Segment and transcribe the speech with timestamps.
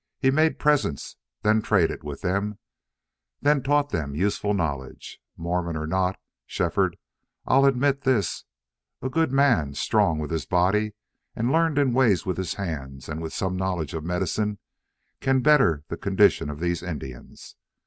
[0.17, 2.57] He made presents, then traded with them,
[3.39, 5.21] then taught them useful knowledge.
[5.37, 6.97] Mormon or not, Shefford,
[7.45, 8.43] I'll admit this:
[9.03, 10.95] a good man, strong with his body,
[11.35, 14.57] and learned in ways with his hands, with some knowledge of medicine,
[15.19, 17.55] can better the condition of these Indians.